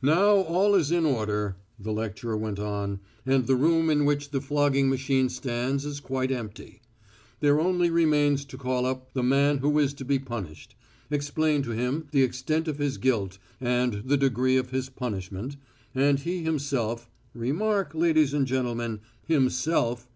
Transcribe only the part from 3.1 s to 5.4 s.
"and the room in which the flogging machine